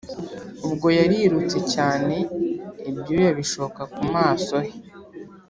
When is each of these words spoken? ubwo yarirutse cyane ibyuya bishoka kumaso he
ubwo 0.65 0.87
yarirutse 0.99 1.57
cyane 1.73 2.15
ibyuya 2.89 3.29
bishoka 3.39 3.81
kumaso 3.93 4.55
he 4.65 4.73